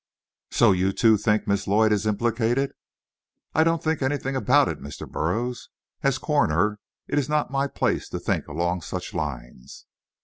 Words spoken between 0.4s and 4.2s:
"So you, too, think Miss Lloyd is implicated?" "I don't think